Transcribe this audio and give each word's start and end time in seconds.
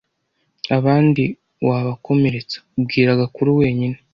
abandi 0.77 1.23
wabakomeretsa 1.67 2.57
bwira 2.83 3.11
gakuru 3.19 3.49
wenyine 3.59 3.97